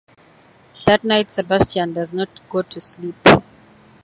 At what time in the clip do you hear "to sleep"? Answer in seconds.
2.63-3.17